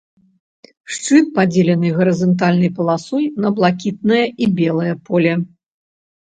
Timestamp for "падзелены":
1.35-1.91